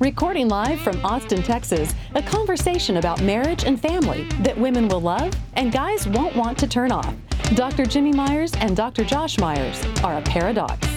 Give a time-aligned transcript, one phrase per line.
[0.00, 5.30] Recording live from Austin, Texas, a conversation about marriage and family that women will love
[5.56, 7.14] and guys won't want to turn off.
[7.54, 7.84] Dr.
[7.84, 9.04] Jimmy Myers and Dr.
[9.04, 10.88] Josh Myers are a paradox.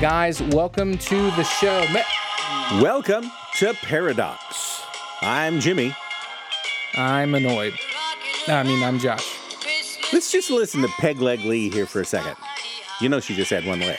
[0.00, 1.84] Guys, welcome to the show.
[2.80, 4.80] Welcome to Paradox.
[5.20, 5.92] I'm Jimmy.
[6.94, 7.74] I'm annoyed.
[8.46, 9.26] I mean, I'm Josh.
[10.12, 12.36] Let's just listen to Peg Leg Lee here for a second.
[13.00, 13.98] You know she just had one leg.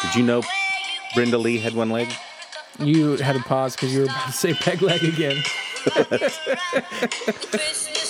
[0.00, 0.42] Did you know
[1.14, 2.08] Brenda Lee had one leg?
[2.78, 5.42] You had to pause because you were about to say peg leg again.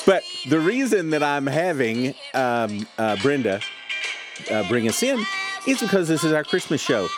[0.06, 3.60] But the reason that I'm having um, uh, Brenda
[4.50, 5.22] uh, bring us in
[5.66, 7.08] is because this is our Christmas show.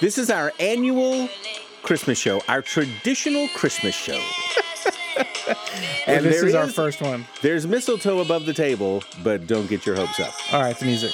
[0.00, 1.28] This is our annual
[1.84, 4.20] Christmas show, our traditional Christmas show.
[6.06, 7.26] And this there is our first one.
[7.42, 10.32] There's mistletoe above the table, but don't get your hopes up.
[10.52, 11.12] All right, the music.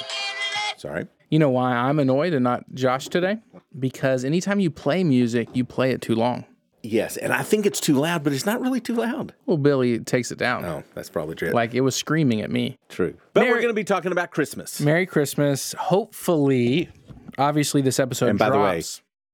[0.77, 1.07] Sorry.
[1.29, 3.39] You know why I'm annoyed and not Josh today?
[3.77, 6.45] Because anytime you play music, you play it too long.
[6.83, 9.33] Yes, and I think it's too loud, but it's not really too loud.
[9.45, 10.63] Well, Billy takes it down.
[10.63, 11.49] Oh, that's probably true.
[11.49, 12.77] Like it was screaming at me.
[12.87, 13.15] true.
[13.33, 14.79] But Merry- we're going to be talking about Christmas.
[14.79, 15.73] Merry Christmas.
[15.77, 16.89] Hopefully,
[17.37, 18.81] obviously, this episode And by the way.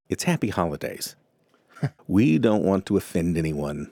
[0.09, 1.15] It's happy holidays.
[2.07, 3.91] we don't want to offend anyone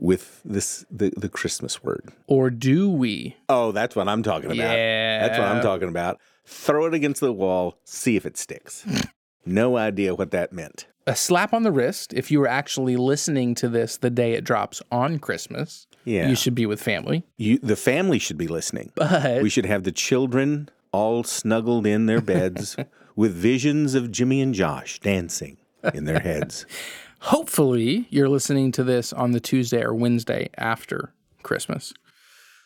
[0.00, 2.12] with this the, the Christmas word.
[2.26, 3.36] or do we?
[3.48, 4.74] Oh, that's what I'm talking about.
[4.74, 6.18] That's what I'm talking about.
[6.44, 8.84] Throw it against the wall, see if it sticks.
[9.46, 10.86] no idea what that meant.
[11.06, 14.44] A slap on the wrist if you were actually listening to this the day it
[14.44, 15.86] drops on Christmas.
[16.04, 16.28] Yeah.
[16.28, 17.24] You should be with family.
[17.36, 18.92] You, the family should be listening.
[18.94, 22.76] But We should have the children all snuggled in their beds
[23.16, 25.58] with visions of Jimmy and Josh dancing
[25.94, 26.66] in their heads.
[27.20, 31.92] hopefully you're listening to this on the Tuesday or Wednesday after Christmas.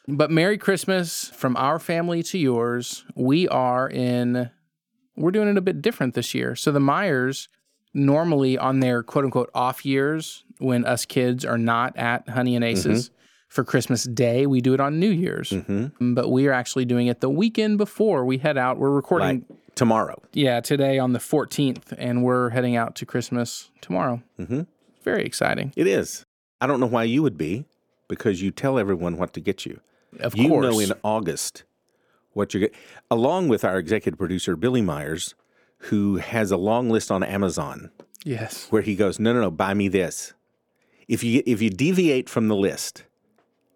[0.07, 3.05] But Merry Christmas from our family to yours.
[3.15, 4.51] We are in,
[5.17, 6.55] we're doing it a bit different this year.
[6.57, 7.49] So the Myers,
[7.95, 12.65] normally on their quote unquote off years, when us kids are not at Honey and
[12.65, 13.15] Aces mm-hmm.
[13.55, 15.55] For Christmas Day, we do it on New Year's.
[16.01, 18.79] But we are actually doing it the weekend before we head out.
[18.79, 20.21] We're recording like tomorrow.
[20.33, 24.21] yeah, today on the 14th, and we're heading out to Christmas tomorrow.
[24.41, 24.63] Mm-hmm.
[25.05, 25.73] Very exciting.
[25.77, 26.27] It is.
[26.61, 27.65] I don't know why you would be,
[28.09, 29.81] because you tell everyone what to get you.
[30.19, 30.67] Of you course.
[30.67, 31.63] know in August
[32.33, 32.77] what you're getting,
[33.09, 35.37] along with our executive producer, Billy Myers,
[35.79, 37.93] who has a long list on Amazon
[38.25, 38.67] yes.
[38.71, 40.33] where he goes, no, no, no, buy me this.
[41.07, 43.05] If you, if you deviate from the list,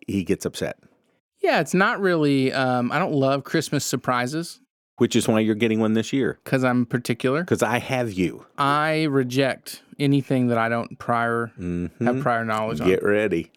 [0.09, 0.79] he gets upset,
[1.41, 4.61] Yeah, it's not really, um, I don't love Christmas surprises
[4.97, 7.45] which is why you're getting one this year, because I'm particular.
[7.45, 8.45] because I have you.
[8.59, 11.53] I reject anything that I don't prior
[12.01, 12.89] have prior knowledge on.
[12.89, 13.53] Get ready.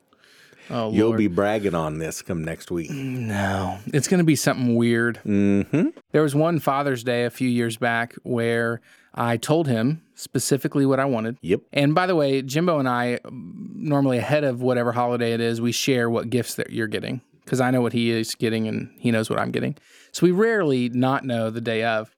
[0.70, 1.18] Oh, You'll Lord.
[1.18, 2.92] be bragging on this come next week.
[2.92, 5.20] No, it's going to be something weird.
[5.26, 5.88] Mm-hmm.
[6.12, 8.80] There was one Father's Day a few years back where
[9.14, 11.38] I told him specifically what I wanted.
[11.42, 11.62] Yep.
[11.74, 15.60] And by the way, Jimbo and I, um, normally ahead of whatever holiday it is,
[15.60, 18.92] we share what gifts that you're getting because I know what he is getting and
[19.00, 19.78] he knows what I'm getting.
[20.12, 22.16] So we rarely not know the day of.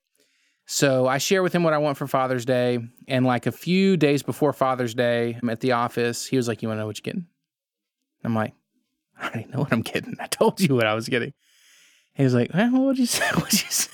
[0.65, 2.79] So I share with him what I want for Father's Day.
[3.07, 6.25] And like a few days before Father's Day, I'm at the office.
[6.25, 7.27] He was like, You want to know what you're getting?
[8.23, 8.53] I'm like,
[9.19, 10.15] I already know what I'm getting.
[10.19, 11.33] I told you what I was getting.
[12.13, 13.25] He was like, well, what'd you say?
[13.33, 13.91] What'd you say?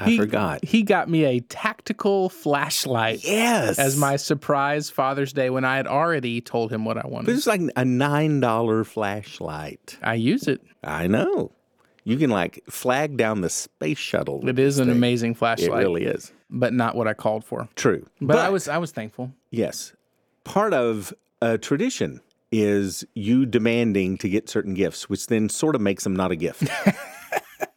[0.00, 0.64] I He- forgot.
[0.64, 3.78] He got me a tactical flashlight Yes.
[3.78, 7.26] as my surprise Father's Day when I had already told him what I wanted.
[7.26, 9.98] This is like a nine dollar flashlight.
[10.02, 10.62] I use it.
[10.82, 11.52] I know.
[12.04, 14.48] You can like flag down the space shuttle.
[14.48, 14.96] It is an thing.
[14.96, 15.68] amazing flashlight.
[15.70, 16.32] It really is.
[16.48, 17.68] but not what I called for.
[17.76, 18.06] True.
[18.20, 19.32] But, I was I was thankful.
[19.50, 19.92] yes.
[20.44, 22.20] Part of a tradition
[22.50, 26.36] is you demanding to get certain gifts, which then sort of makes them not a
[26.36, 26.64] gift.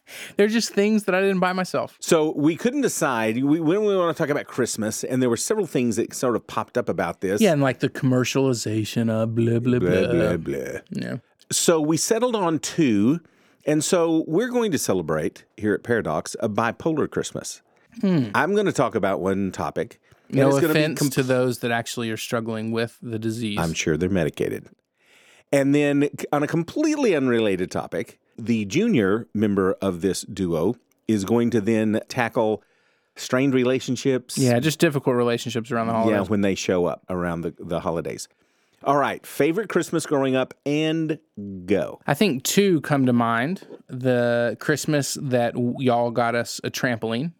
[0.36, 1.96] They're just things that I didn't buy myself.
[2.00, 3.42] so we couldn't decide.
[3.42, 6.36] We, when we want to talk about Christmas, and there were several things that sort
[6.36, 7.40] of popped up about this.
[7.40, 9.90] Yeah, and like the commercialization of blah blah blah.
[9.90, 10.80] Blah, blah, blah.
[10.90, 11.16] Yeah.
[11.50, 13.20] So we settled on two.
[13.66, 17.62] And so we're going to celebrate here at Paradox a bipolar Christmas.
[18.02, 20.00] I'm going to talk about one topic.
[20.30, 20.36] Hmm.
[20.36, 23.58] No it's gonna be offense com- to those that actually are struggling with the disease.
[23.58, 24.68] I'm sure they're medicated.
[25.54, 30.74] And then on a completely unrelated topic, the junior member of this duo
[31.06, 32.62] is going to then tackle
[33.16, 34.36] strained relationships.
[34.36, 36.22] Yeah, just difficult relationships around the holidays.
[36.22, 38.28] Yeah, when they show up around the, the holidays.
[38.82, 41.18] All right, favorite Christmas growing up and
[41.64, 42.00] go.
[42.06, 43.66] I think two come to mind.
[43.88, 47.32] The Christmas that y'all got us a trampoline.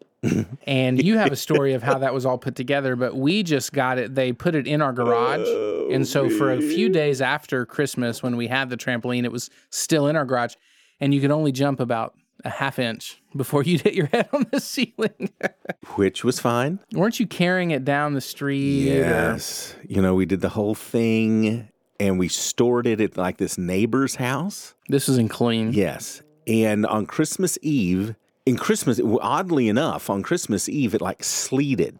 [0.67, 3.73] And you have a story of how that was all put together, but we just
[3.73, 4.15] got it.
[4.15, 5.47] They put it in our garage.
[5.91, 9.31] and so for a few oh, days after Christmas, when we had the trampoline, it
[9.31, 10.55] was still in our garage.
[10.99, 14.45] And you could only jump about a half inch before you'd hit your head on
[14.51, 15.29] the ceiling.
[15.95, 16.79] Which was fine.
[16.93, 18.91] Weren't you carrying it down the street?
[18.91, 19.75] or- Yes.
[19.87, 21.69] You know, we did the whole thing
[21.99, 24.75] and we stored it at like this neighbor's house.
[24.89, 25.73] This was in Killeen.
[25.73, 26.21] Yes.
[26.47, 31.97] And on Christmas Eve, in Christmas, oddly enough, on Christmas Eve, it like sleeted.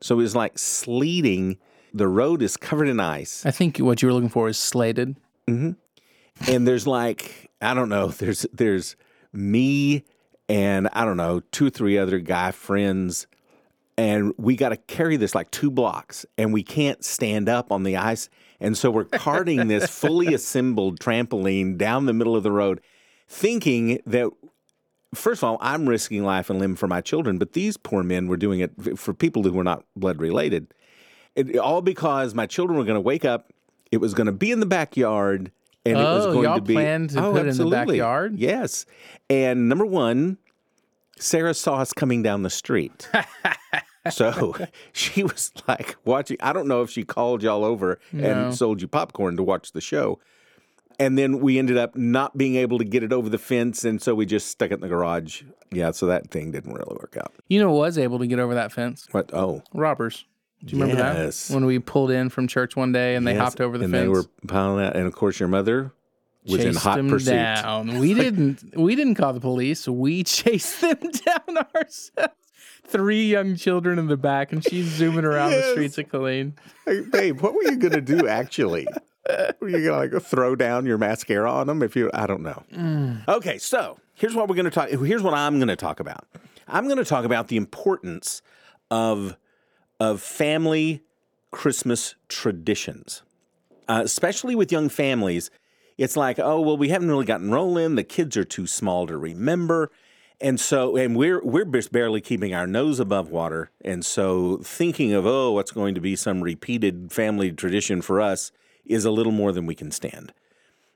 [0.00, 1.58] So it was like sleeting.
[1.94, 3.44] The road is covered in ice.
[3.44, 5.16] I think what you were looking for is slated.
[5.48, 5.72] Mm-hmm.
[6.50, 8.08] and there's like I don't know.
[8.08, 8.96] There's there's
[9.32, 10.04] me
[10.48, 13.26] and I don't know two or three other guy friends,
[13.96, 17.82] and we got to carry this like two blocks, and we can't stand up on
[17.82, 18.28] the ice,
[18.60, 22.80] and so we're carting this fully assembled trampoline down the middle of the road,
[23.28, 24.30] thinking that.
[25.14, 28.28] First of all, I'm risking life and limb for my children, but these poor men
[28.28, 30.72] were doing it for people who were not blood related.
[31.34, 33.52] It, all because my children were going to wake up.
[33.90, 35.50] It was going to be in the backyard,
[35.84, 36.74] and it was Oh, going y'all to be.
[36.74, 37.98] planned to oh, put it in the absolutely.
[37.98, 38.38] backyard?
[38.38, 38.86] Yes,
[39.28, 40.38] and number one,
[41.18, 43.08] Sarah saw us coming down the street.
[44.10, 44.56] so
[44.92, 46.36] she was like watching.
[46.40, 48.24] I don't know if she called y'all over No.
[48.30, 50.18] and sold you popcorn to watch the show.
[51.02, 54.00] And then we ended up not being able to get it over the fence, and
[54.00, 55.42] so we just stuck it in the garage.
[55.72, 57.32] Yeah, so that thing didn't really work out.
[57.48, 59.08] You know, who was able to get over that fence.
[59.10, 59.34] What?
[59.34, 60.24] Oh, Robbers.
[60.64, 61.16] Do you remember that?
[61.16, 61.48] Yes.
[61.48, 61.54] that?
[61.54, 63.92] When we pulled in from church one day and they yes, hopped over the and
[63.92, 64.04] fence.
[64.06, 64.94] And they were piling out.
[64.94, 65.92] And of course, your mother
[66.46, 67.32] was in chased hot them pursuit.
[67.32, 67.98] down.
[67.98, 68.76] We didn't.
[68.76, 69.88] We didn't call the police.
[69.88, 72.34] We chased them down ourselves.
[72.84, 76.52] Three young children in the back, and she's zooming around the streets of Killeen.
[76.84, 78.86] Hey, babe, what were you gonna do actually?
[79.60, 82.10] Were you gonna like throw down your mascara on them if you?
[82.12, 82.62] I don't know.
[83.28, 84.88] Okay, so here's what we're gonna talk.
[84.88, 86.26] Here's what I'm gonna talk about.
[86.68, 88.42] I'm gonna talk about the importance
[88.90, 89.36] of
[90.00, 91.02] of family
[91.50, 93.22] Christmas traditions,
[93.88, 95.50] uh, especially with young families.
[95.98, 97.94] It's like, oh well, we haven't really gotten rolling.
[97.94, 99.90] The kids are too small to remember.
[100.40, 103.70] And so, and we're we're just barely keeping our nose above water.
[103.84, 108.50] And so, thinking of oh, what's going to be some repeated family tradition for us
[108.84, 110.32] is a little more than we can stand.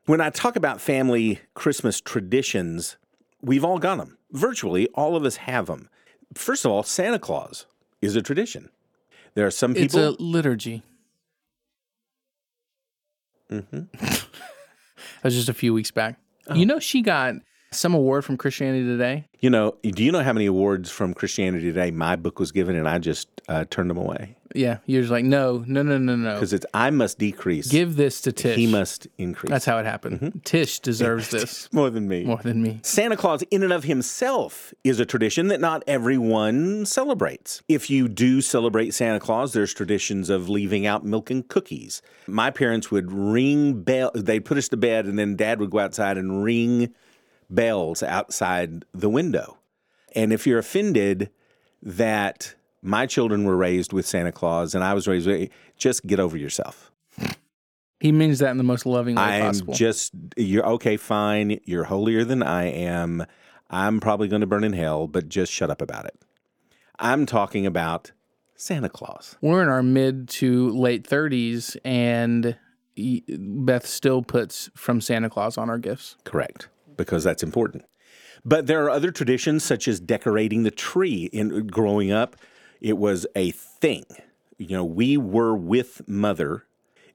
[0.07, 2.97] When I talk about family Christmas traditions,
[3.43, 4.19] we've all got them.
[4.33, 5.89] Virtually all of us have them.
[6.35, 7.67] First of all, Santa Claus
[8.01, 8.71] is a tradition.
[9.35, 9.85] There are some people.
[9.85, 10.83] It's a liturgy.
[13.51, 13.83] Mm-hmm.
[14.01, 14.25] that
[15.23, 16.19] was just a few weeks back.
[16.49, 16.55] Oh.
[16.55, 17.35] You know, she got
[17.77, 19.27] some award from Christianity Today.
[19.41, 22.77] you know, do you know how many awards from Christianity Today my book was given,
[22.77, 26.17] and I just uh, turned them away Yeah, you're just like, no, no, no, no,
[26.17, 26.35] no.
[26.35, 28.57] because it's I must decrease, Give this to Tish.
[28.57, 29.51] he must increase.
[29.51, 30.41] That's how it happened.
[30.45, 32.25] Tish deserves this more than me.
[32.25, 32.81] more than me.
[32.83, 37.63] Santa Claus, in and of himself, is a tradition that not everyone celebrates.
[37.69, 42.03] If you do celebrate Santa Claus, there's traditions of leaving out milk and cookies.
[42.27, 44.11] My parents would ring bell.
[44.15, 46.93] They'd put us to bed, and then Dad would go outside and ring
[47.51, 49.59] bells outside the window.
[50.15, 51.31] And if you're offended
[51.83, 56.21] that my children were raised with Santa Claus and I was raised with, just get
[56.21, 56.91] over yourself.
[58.01, 59.75] He means that in the most loving way I possible.
[59.75, 61.61] just you're okay, fine.
[61.65, 63.25] You're holier than I am.
[63.71, 66.15] I'm probably going to burn in hell, but just shut up about it.
[66.99, 68.13] I'm talking about
[68.55, 69.37] Santa Claus.
[69.41, 72.57] We're in our mid to late 30s, and
[72.97, 76.17] Beth still puts from Santa Claus on our gifts.
[76.25, 77.85] Correct, because that's important.
[78.45, 81.29] But there are other traditions such as decorating the tree.
[81.33, 82.37] In growing up,
[82.81, 84.05] it was a thing.
[84.59, 86.65] You know, we were with mother.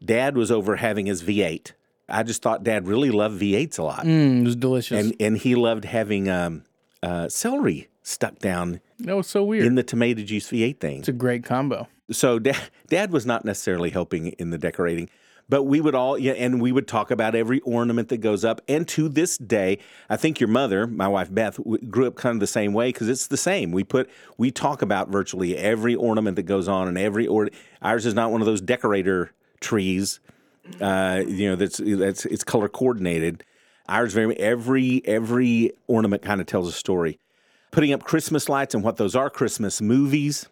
[0.03, 1.71] Dad was over having his V8.
[2.09, 4.99] I just thought Dad really loved V8s a lot, Mm, it was delicious.
[5.05, 6.63] and and he loved having um,
[7.01, 9.65] uh, celery stuck down that was so weird.
[9.65, 10.99] in the tomato juice V8 thing.
[10.99, 11.87] it's a great combo.
[12.11, 12.57] So dad,
[12.87, 15.09] dad was not necessarily helping in the decorating,
[15.51, 18.61] but we would all, yeah, and we would talk about every ornament that goes up.
[18.69, 19.79] And to this day,
[20.09, 23.09] I think your mother, my wife Beth, grew up kind of the same way because
[23.09, 23.73] it's the same.
[23.73, 27.49] We put, we talk about virtually every ornament that goes on, and every or
[27.81, 30.21] ours is not one of those decorator trees.
[30.79, 33.43] Uh, you know, that's that's it's color coordinated.
[33.89, 37.19] Ours very every every ornament kind of tells a story.
[37.71, 40.47] Putting up Christmas lights and what those are, Christmas movies.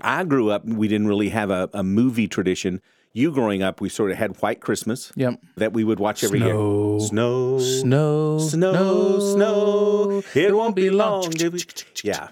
[0.00, 2.80] I grew up, we didn't really have a, a movie tradition.
[3.14, 5.40] You growing up, we sort of had White Christmas Yep.
[5.56, 6.98] that we would watch every Snow.
[6.98, 7.00] year.
[7.08, 10.22] Snow, Snow, snow, snow.
[10.34, 11.22] It won't be long.
[11.22, 11.30] long.
[11.32, 11.64] till we-
[12.04, 12.28] Yeah.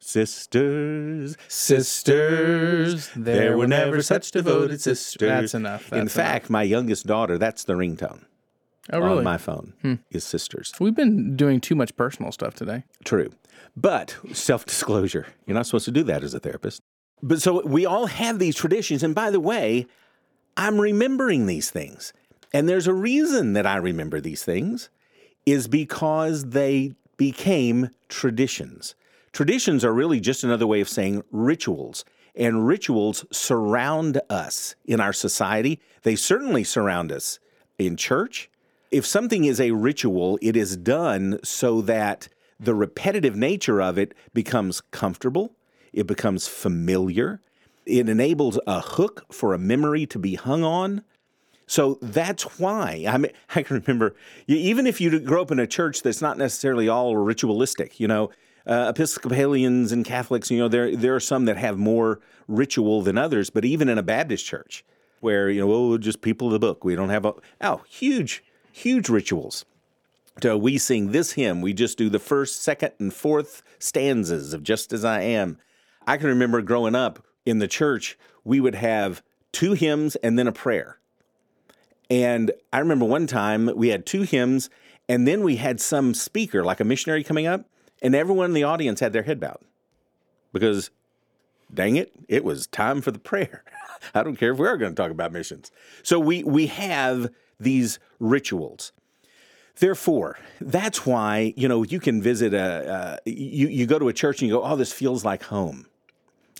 [0.00, 5.28] Sisters, Sisters, there were never such devoted sisters.
[5.28, 5.92] That's enough.
[5.92, 8.24] In that's fact, my youngest daughter, that's the ringtone enough.
[8.92, 9.12] oh really?
[9.12, 9.18] Hmm.
[9.18, 9.72] on my phone,
[10.10, 10.72] is sisters.
[10.80, 12.84] We've been doing too much personal stuff today.
[13.04, 13.30] True.
[13.76, 16.82] But self disclosure, you're not supposed to do that as a therapist.
[17.22, 19.02] But so we all have these traditions.
[19.02, 19.86] And by the way,
[20.56, 22.12] I'm remembering these things.
[22.52, 24.90] And there's a reason that I remember these things
[25.46, 28.94] is because they became traditions.
[29.32, 32.04] Traditions are really just another way of saying rituals.
[32.34, 35.80] And rituals surround us in our society.
[36.02, 37.38] They certainly surround us
[37.78, 38.50] in church.
[38.90, 42.28] If something is a ritual, it is done so that
[42.60, 45.54] the repetitive nature of it becomes comfortable,
[45.92, 47.40] it becomes familiar,
[47.86, 51.02] it enables a hook for a memory to be hung on.
[51.66, 54.14] So that's why I mean I can remember
[54.46, 58.30] even if you grow up in a church that's not necessarily all ritualistic, you know,
[58.66, 63.18] uh, Episcopalians and Catholics, you know, there there are some that have more ritual than
[63.18, 64.84] others, but even in a Baptist church
[65.20, 68.44] where you know, we're just people of the book, we don't have a oh huge
[68.72, 69.64] huge rituals.
[70.42, 71.60] So we sing this hymn.
[71.60, 75.58] We just do the first, second, and fourth stanzas of Just As I Am.
[76.06, 79.22] I can remember growing up in the church, we would have
[79.52, 80.98] two hymns and then a prayer.
[82.10, 84.68] And I remember one time we had two hymns
[85.08, 87.66] and then we had some speaker, like a missionary coming up,
[88.00, 89.60] and everyone in the audience had their head bowed
[90.52, 90.90] because
[91.72, 93.64] dang it, it was time for the prayer.
[94.14, 95.70] I don't care if we're going to talk about missions.
[96.02, 98.92] So we we have these rituals.
[99.76, 104.12] Therefore, that's why you know you can visit a uh, you you go to a
[104.12, 105.86] church and you go, oh, this feels like home.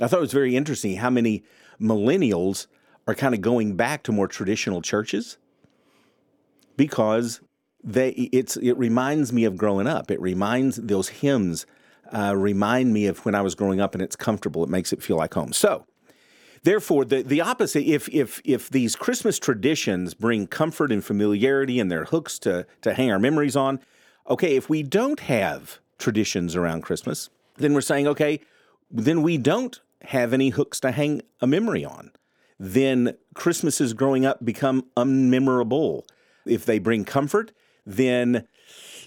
[0.00, 1.44] I thought it was very interesting how many
[1.80, 2.66] millennials
[3.06, 5.38] are kind of going back to more traditional churches
[6.76, 7.40] because
[7.84, 10.10] they it's it reminds me of growing up.
[10.10, 11.66] It reminds those hymns
[12.12, 14.62] uh, remind me of when I was growing up, and it's comfortable.
[14.62, 15.52] It makes it feel like home.
[15.52, 15.86] So.
[16.64, 21.90] Therefore, the, the opposite, if, if, if these Christmas traditions bring comfort and familiarity and
[21.90, 23.80] they're hooks to, to hang our memories on,
[24.30, 28.38] okay, if we don't have traditions around Christmas, then we're saying, okay,
[28.92, 32.12] then we don't have any hooks to hang a memory on.
[32.58, 36.02] Then Christmases growing up become unmemorable.
[36.46, 37.52] If they bring comfort,
[37.86, 38.46] then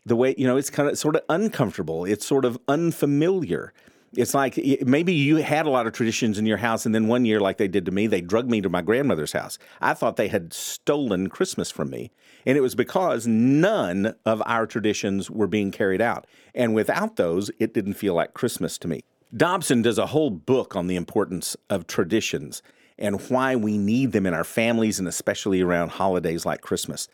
[0.05, 2.05] the way, you know, it's kind of sort of uncomfortable.
[2.05, 3.73] It's sort of unfamiliar.
[4.15, 7.25] It's like maybe you had a lot of traditions in your house, and then one
[7.25, 9.57] year, like they did to me, they drugged me to my grandmother's house.
[9.81, 12.11] I thought they had stolen Christmas from me.
[12.45, 16.27] And it was because none of our traditions were being carried out.
[16.53, 19.03] And without those, it didn't feel like Christmas to me.
[19.35, 22.61] Dobson does a whole book on the importance of traditions
[22.97, 27.09] and why we need them in our families and especially around holidays like Christmas.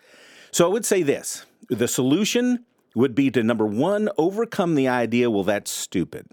[0.51, 5.31] So I would say this the solution would be to number one, overcome the idea,
[5.31, 6.27] well, that's stupid.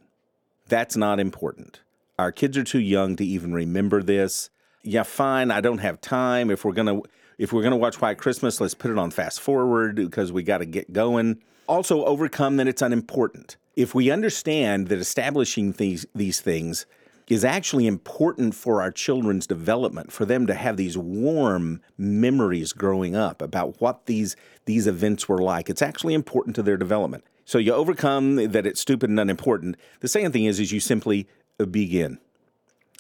[0.67, 1.81] That's not important.
[2.19, 4.51] Our kids are too young to even remember this.
[4.83, 6.51] Yeah, fine, I don't have time.
[6.51, 7.01] If we're gonna
[7.39, 10.67] if we're gonna watch White Christmas, let's put it on fast forward because we gotta
[10.67, 11.41] get going.
[11.67, 13.57] Also overcome that it's unimportant.
[13.79, 16.85] If we understand that establishing these these things
[17.29, 23.15] is actually important for our children's development, for them to have these warm memories growing
[23.15, 25.71] up about what these these events were like.
[25.71, 27.23] It's actually important to their development.
[27.45, 29.77] So you overcome that it's stupid and unimportant.
[30.01, 31.29] The second thing is is you simply
[31.71, 32.19] begin.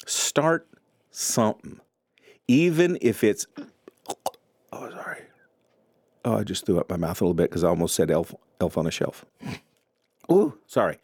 [0.06, 0.68] Start
[1.11, 1.80] something.
[2.47, 3.49] Even if it's
[4.73, 5.23] oh sorry.
[6.25, 8.32] Oh, I just threw up my mouth a little bit because I almost said elf
[8.61, 9.25] elf on a shelf.
[10.30, 10.99] Ooh, sorry.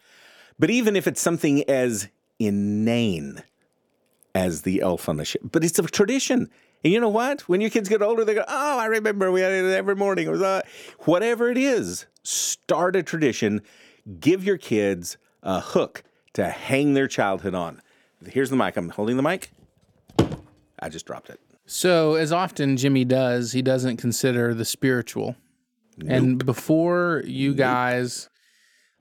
[0.58, 3.42] But even if it's something as inane
[4.34, 6.50] as the elf on the shelf, but it's a tradition.
[6.82, 7.42] And you know what?
[7.42, 10.26] When your kids get older, they go, "Oh, I remember we had it every morning."
[10.26, 10.62] It was uh,
[11.00, 12.06] whatever it is.
[12.22, 13.62] Start a tradition.
[14.20, 16.02] Give your kids a hook
[16.34, 17.80] to hang their childhood on.
[18.26, 18.76] Here's the mic.
[18.76, 19.50] I'm holding the mic.
[20.78, 21.40] I just dropped it.
[21.66, 25.36] So, as often Jimmy does, he doesn't consider the spiritual.
[26.06, 28.28] And before you guys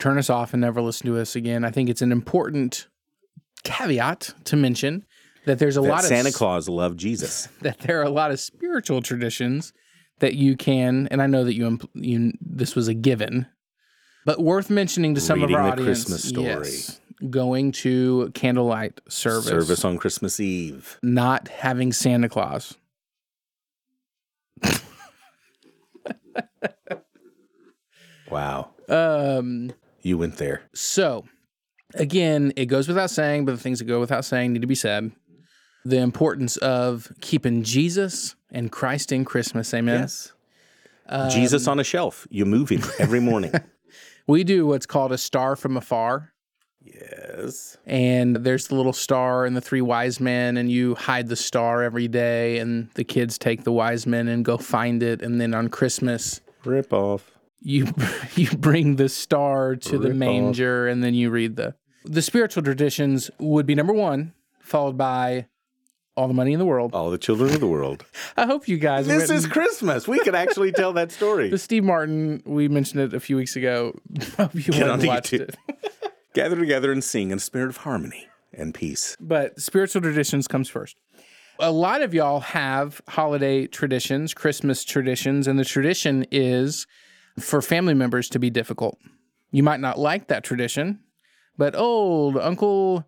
[0.03, 2.87] turn us off and never listen to us again, I think it's an important
[3.63, 5.05] caveat to mention
[5.45, 7.47] that there's a That lot Santa of Claus loved Jesus.
[7.61, 9.71] that there are a lot of spiritual traditions
[10.19, 13.47] that you can, and I know that you, impl- you this was a given,
[14.25, 16.03] but worth mentioning to some Reading of our the audience.
[16.03, 16.45] Christmas story.
[16.45, 20.99] yes, going to candlelight service, Service on Christmas Eve.
[21.01, 22.75] not having Santa Claus.
[28.29, 28.71] Wow.
[28.89, 29.71] Um,
[30.03, 30.61] You went there.
[30.75, 31.25] So,
[31.95, 34.75] again, it goes without saying, but the things that go without saying need to be
[34.75, 35.11] said.
[35.85, 39.73] The importance of keeping Jesus and Christ in Christmas.
[39.73, 40.01] Amen.
[40.01, 40.31] Yes.
[41.07, 42.27] Um, Jesus on a shelf.
[42.29, 43.51] You move him every morning.
[44.27, 46.29] We do what's called a star from afar.
[46.85, 47.77] Yes.
[47.85, 51.81] and there's the little star and the three wise men and you hide the star
[51.81, 55.53] every day and the kids take the wise men and go find it and then
[55.53, 57.31] on christmas Rip off.
[57.63, 57.87] You
[58.35, 60.17] you bring the star to the Rip off.
[60.19, 65.47] manger and then you read the the spiritual traditions would be number one followed by
[66.15, 68.05] all the money in the world All the children of the world.
[68.37, 70.07] i hope you guys this went is Christmas.
[70.07, 71.49] We could actually tell that story.
[71.57, 73.97] the steve martin we mentioned it a few weeks ago
[74.37, 75.49] hope you Get on watched YouTube.
[75.49, 75.55] it
[76.33, 79.15] Gather together and sing in a spirit of harmony and peace.
[79.19, 80.95] but spiritual traditions comes first.
[81.59, 86.87] A lot of y'all have holiday traditions, Christmas traditions, and the tradition is
[87.39, 88.97] for family members to be difficult.
[89.51, 90.99] You might not like that tradition,
[91.57, 93.05] but old Uncle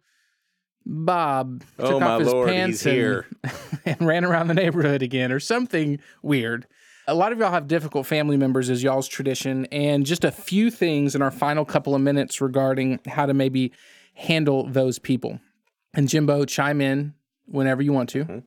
[0.85, 3.25] Bob oh, took Oh, off his Lord, pants here.
[3.43, 3.53] And,
[3.85, 6.67] and ran around the neighborhood again or something weird.
[7.07, 10.71] A lot of y'all have difficult family members as y'all's tradition, and just a few
[10.71, 13.71] things in our final couple of minutes regarding how to maybe
[14.15, 15.39] handle those people.
[15.93, 17.13] And Jimbo, chime in
[17.45, 18.25] whenever you want to.
[18.25, 18.39] Mm-hmm.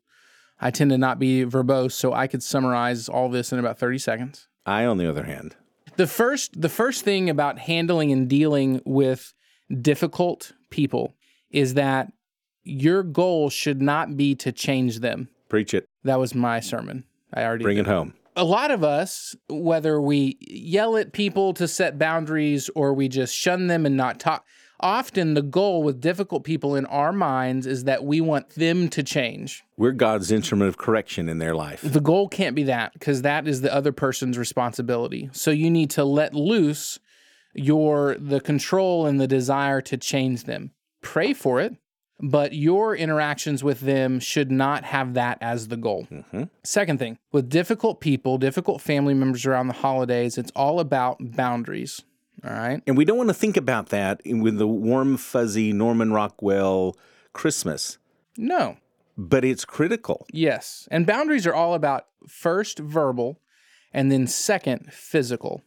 [0.60, 3.98] I tend to not be verbose, so I could summarize all this in about 30
[3.98, 4.48] seconds.
[4.66, 5.54] I, on the other hand,
[5.98, 9.34] The first the first thing about handling and dealing with
[9.82, 11.14] difficult people
[11.50, 12.12] is that
[12.64, 15.28] your goal should not be to change them.
[15.48, 17.04] preach it, That was my sermon.
[17.34, 17.86] I already bring did.
[17.86, 18.14] it home.
[18.36, 23.34] a lot of us, whether we yell at people to set boundaries or we just
[23.34, 24.44] shun them and not talk,
[24.80, 29.02] often the goal with difficult people in our minds is that we want them to
[29.02, 29.64] change.
[29.76, 31.82] We're God's instrument of correction in their life.
[31.82, 35.30] The goal can't be that because that is the other person's responsibility.
[35.32, 36.98] So you need to let loose
[37.54, 40.72] your the control and the desire to change them.
[41.00, 41.76] Pray for it,
[42.20, 46.06] but your interactions with them should not have that as the goal.
[46.10, 46.44] Mm-hmm.
[46.64, 52.02] Second thing, with difficult people, difficult family members around the holidays, it's all about boundaries.
[52.44, 52.82] All right.
[52.86, 56.96] And we don't want to think about that with the warm, fuzzy Norman Rockwell
[57.32, 57.98] Christmas,
[58.36, 58.76] No.
[59.16, 60.26] but it's critical.
[60.32, 60.86] Yes.
[60.90, 63.40] And boundaries are all about first verbal
[63.92, 65.62] and then second physical.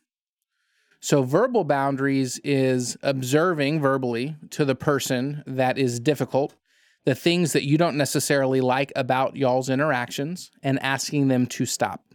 [1.04, 6.56] So, verbal boundaries is observing verbally to the person that is difficult
[7.04, 12.06] the things that you don't necessarily like about y'all's interactions and asking them to stop.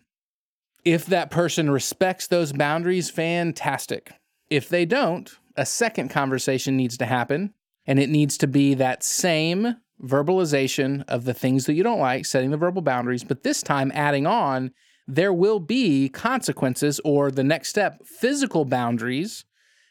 [0.85, 4.12] If that person respects those boundaries, fantastic.
[4.50, 7.52] If they don't, a second conversation needs to happen,
[7.87, 12.26] and it needs to be that same verbalization of the things that you don't like,
[12.26, 14.72] setting the verbal boundaries, but this time adding on,
[15.09, 19.44] there will be consequences or the next step, physical boundaries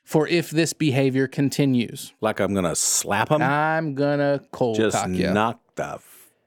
[0.04, 2.14] for if this behavior continues.
[2.22, 5.32] Like I'm going to slap them, I'm gonna cold just cock you.
[5.32, 6.00] knock the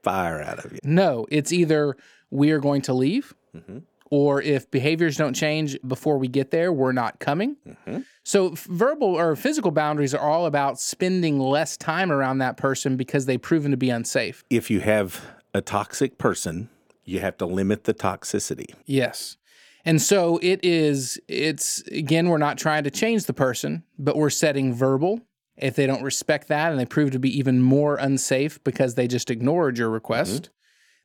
[0.03, 0.79] fire out of you.
[0.83, 1.97] No, it's either
[2.31, 3.79] we are going to leave, Mm-hmm.
[4.11, 7.57] Or if behaviors don't change before we get there, we're not coming.
[7.67, 7.99] Mm-hmm.
[8.23, 13.25] So, verbal or physical boundaries are all about spending less time around that person because
[13.25, 14.43] they've proven to be unsafe.
[14.49, 15.21] If you have
[15.53, 16.69] a toxic person,
[17.05, 18.73] you have to limit the toxicity.
[18.85, 19.37] Yes.
[19.85, 24.29] And so it is, it's again, we're not trying to change the person, but we're
[24.29, 25.21] setting verbal.
[25.57, 29.07] If they don't respect that and they prove to be even more unsafe because they
[29.07, 30.49] just ignored your request,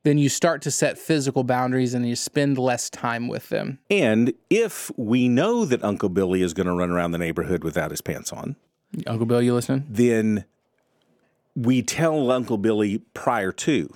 [0.04, 3.78] then you start to set physical boundaries and you spend less time with them.
[3.90, 7.90] And if we know that Uncle Billy is going to run around the neighborhood without
[7.90, 8.56] his pants on,
[9.06, 9.84] Uncle Bill, you listening?
[9.88, 10.44] then
[11.56, 13.92] we tell Uncle Billy prior to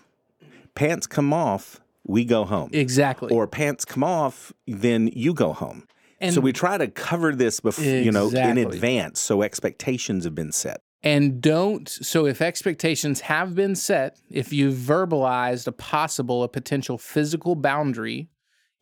[0.75, 2.71] pants come off, we go home.
[2.73, 3.33] Exactly.
[3.33, 5.87] Or pants come off, then you go home.
[6.21, 10.35] And- so we try to cover this before, you know, in advance so expectations have
[10.35, 10.81] been set.
[11.03, 16.99] And don't, so if expectations have been set, if you've verbalized a possible, a potential
[16.99, 18.29] physical boundary,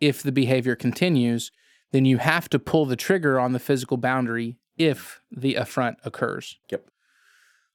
[0.00, 1.52] if the behavior continues,
[1.92, 6.59] then you have to pull the trigger on the physical boundary if the affront occurs.
[6.70, 6.88] Yep.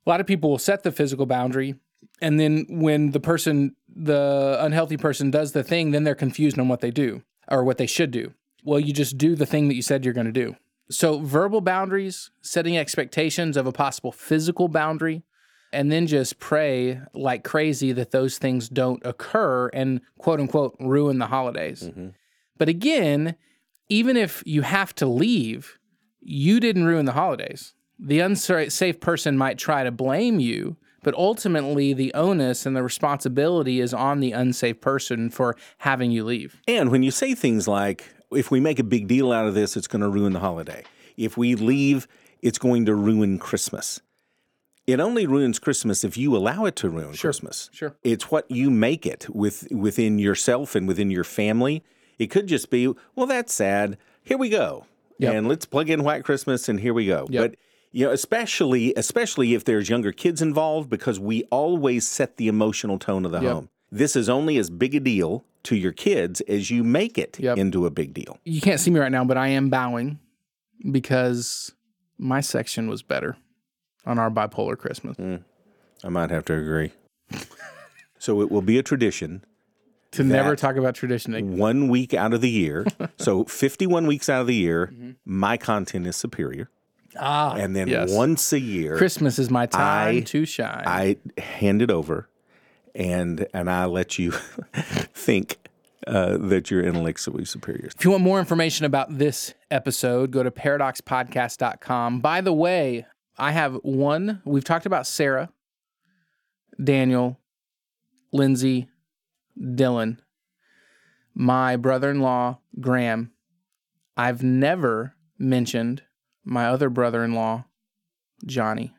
[0.06, 1.76] A lot of people will set the physical boundary,
[2.20, 6.68] and then when the person, the unhealthy person does the thing, then they're confused on
[6.68, 8.34] what they do or what they should do.
[8.64, 10.56] Well, you just do the thing that you said you're going to do.
[10.92, 15.24] So, verbal boundaries, setting expectations of a possible physical boundary,
[15.74, 21.20] and then just pray like crazy that those things don't occur and quote unquote ruin
[21.20, 21.84] the holidays.
[21.84, 22.10] Mm-hmm.
[22.58, 23.36] But again,
[23.90, 25.80] even if you have to leave,
[26.20, 27.74] you didn't ruin the holidays.
[27.98, 33.80] The unsafe person might try to blame you, but ultimately the onus and the responsibility
[33.80, 36.62] is on the unsafe person for having you leave.
[36.68, 39.76] And when you say things like, if we make a big deal out of this,
[39.78, 40.84] it's going to ruin the holiday.
[41.18, 42.08] If we leave,
[42.42, 44.02] it's going to ruin Christmas.
[44.88, 47.70] It only ruins Christmas if you allow it to ruin Christmas.
[47.72, 47.96] Sure.
[48.04, 51.84] It's what you make it with within yourself and within your family.
[52.18, 53.98] It could just be, well, that's sad.
[54.24, 54.86] Here we go.
[55.20, 55.34] Yep.
[55.36, 57.28] And let's plug in White Christmas and here we go.
[57.30, 57.52] Yep.
[57.52, 57.60] But
[57.92, 62.98] You know, especially especially if there's younger kids involved, because we always set the emotional
[62.98, 63.52] tone of the Yep.
[63.54, 63.70] home.
[63.92, 67.58] This is only as big a deal to your kids as you make it Yep.
[67.58, 68.40] into a big deal.
[68.44, 70.20] You can't see me right now, but I am bowing
[70.92, 71.72] because
[72.18, 73.38] my section was better
[74.06, 75.18] on our bipolar Christmas.
[76.04, 76.92] I might have to agree.
[78.20, 79.44] so it will be a tradition
[80.12, 81.58] To never talk about tradition again.
[81.58, 82.86] one week out of the year.
[83.18, 84.94] so 51 weeks out of the year,
[85.26, 86.70] my content is superior.
[87.20, 88.10] Ah, And then yes.
[88.12, 90.84] once a year, Christmas is my time I- to shine.
[90.86, 92.28] I hand it over
[92.96, 94.32] and and I let you
[95.14, 95.58] think
[96.08, 97.90] uh, that you're intellectually superior.
[97.96, 102.22] If you want more information about this episode, go to paradoxpodcast.com.
[102.22, 103.06] By the way,
[103.38, 104.42] I have one.
[104.46, 105.50] We've talked about Sarah,
[106.84, 107.40] Daniel,
[108.32, 108.90] Lindsay,
[109.60, 110.18] Dylan,
[111.34, 113.32] my brother in law, Graham.
[114.18, 116.04] I've never mentioned
[116.44, 117.66] my other brother in law,
[118.46, 118.94] Johnny.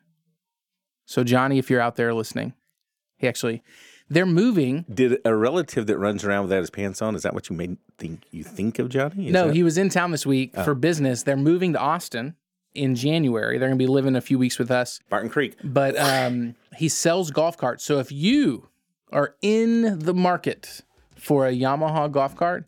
[1.04, 2.54] So, Johnny, if you're out there listening,
[3.22, 3.62] he actually,
[4.10, 4.84] they're moving.
[4.92, 7.14] Did a relative that runs around without his pants on?
[7.14, 9.28] Is that what you made think you think of Johnny?
[9.28, 11.22] Is no, that- he was in town this week for business.
[11.22, 12.34] They're moving to Austin
[12.74, 13.58] in January.
[13.58, 14.98] They're going to be living a few weeks with us.
[15.08, 15.56] Barton Creek.
[15.62, 17.84] But um, he sells golf carts.
[17.84, 18.68] So if you
[19.12, 20.80] are in the market
[21.16, 22.66] for a Yamaha golf cart,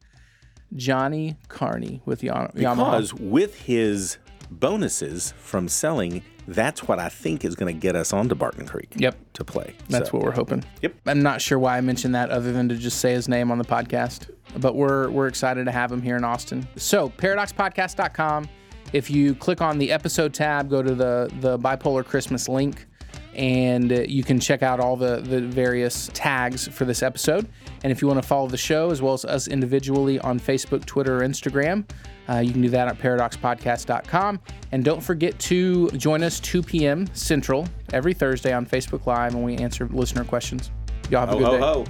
[0.77, 2.55] Johnny Carney with Yamaha.
[2.55, 4.19] Because with his
[4.51, 8.93] bonuses from selling, that's what I think is going to get us onto Barton Creek
[8.97, 9.75] Yep, to play.
[9.89, 10.65] that's So, what we're hoping.
[10.83, 10.95] Yep.
[11.07, 13.59] I'm not sure why I mentioned that other than to just say his name on
[13.59, 14.31] the podcast.
[14.59, 16.67] But we're we're excited to have him here in Austin.
[16.77, 18.49] So paradoxpodcast.com.
[18.93, 22.87] If you click on the episode tab, go to the the bipolar Christmas link,
[23.35, 27.49] and you can check out all the the various tags for this episode.
[27.83, 30.85] And if you want to follow the show as well as us individually on Facebook,
[30.85, 31.85] Twitter, or Instagram,
[32.29, 34.41] uh, you can do that at paradoxpodcast.com.
[34.73, 37.07] And don't forget to join us 2 p.m.
[37.15, 40.71] Central every Thursday on Facebook Live when we answer listener questions.
[41.11, 41.61] Y'all have a good ho, day.
[41.61, 41.85] ho.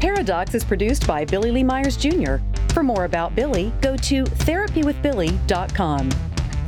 [0.00, 2.36] Paradox is produced by Billy Lee Myers Jr.
[2.72, 6.10] For more about Billy, go to therapywithbilly.com.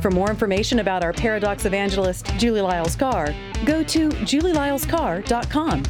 [0.01, 3.35] For more information about our Paradox evangelist, Julie Lyles Carr,
[3.65, 5.83] go to julielylescarr.com.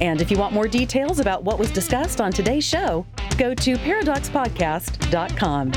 [0.00, 3.04] And if you want more details about what was discussed on today's show,
[3.36, 5.72] go to paradoxpodcast.com.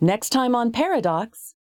[0.00, 1.54] Next time on Paradox.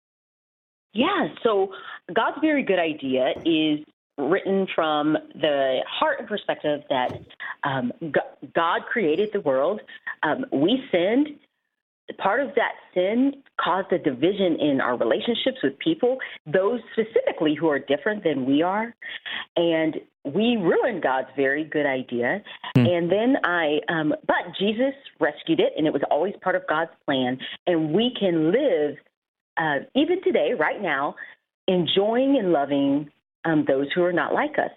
[0.93, 1.73] Yeah, so
[2.13, 3.81] God's very good idea is
[4.19, 7.19] written from the heart and perspective that
[7.65, 7.93] um,
[8.55, 9.81] God created the world.
[10.23, 11.39] Um, we sinned.
[12.17, 17.69] Part of that sin caused a division in our relationships with people, those specifically who
[17.69, 18.95] are different than we are.
[19.57, 22.43] And we ruined God's very good idea.
[22.75, 26.91] And then I, um, but Jesus rescued it, and it was always part of God's
[27.05, 27.39] plan.
[27.67, 28.97] And we can live
[29.57, 31.15] uh, even today, right now,
[31.67, 33.11] enjoying and loving
[33.45, 34.71] um, those who are not like us.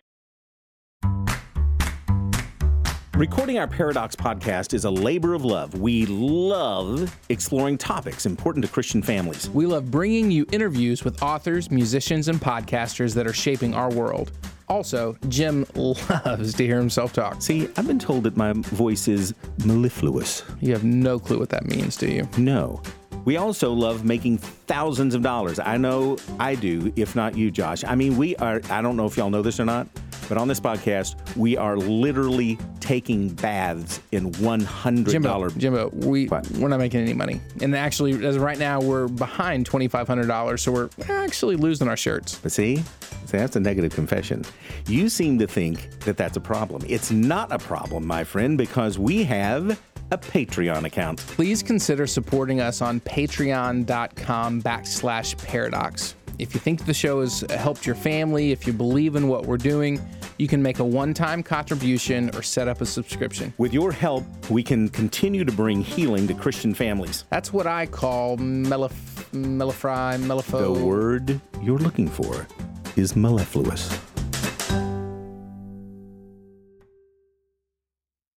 [3.22, 5.80] Recording our Paradox podcast is a labor of love.
[5.80, 9.48] We love exploring topics important to Christian families.
[9.48, 14.32] We love bringing you interviews with authors, musicians, and podcasters that are shaping our world.
[14.70, 17.44] Also, Jim loves to hear himself talk.
[17.44, 20.44] See, I've been told that my voice is mellifluous.
[20.60, 22.28] You have no clue what that means, do you?
[22.40, 22.82] No.
[23.24, 25.60] We also love making thousands of dollars.
[25.60, 27.84] I know I do, if not you, Josh.
[27.84, 29.88] I mean, we are, I don't know if y'all know this or not,
[30.28, 35.08] but on this podcast, we are literally taking baths in $100.
[35.10, 39.66] Jimbo, Jimbo, we we're not making any money, and actually, as right now, we're behind
[39.66, 42.40] twenty five hundred dollars, so we're actually losing our shirts.
[42.42, 44.46] But see, see, that's a negative confession.
[44.88, 46.82] You seem to think that that's a problem.
[46.88, 49.80] It's not a problem, my friend, because we have
[50.12, 51.19] a Patreon account.
[51.19, 56.15] Please consider supporting us on Patreon.com backslash Paradox.
[56.38, 59.58] If you think the show has helped your family, if you believe in what we're
[59.58, 60.02] doing,
[60.38, 63.54] you can make a one-time contribution or set up a subscription.
[63.58, 67.26] With your help, we can continue to bring healing to Christian families.
[67.30, 68.91] That's what I call mellif-
[69.32, 70.76] mellifry, mellifo.
[70.76, 72.47] The word you're looking for
[72.95, 74.00] is mellifluous.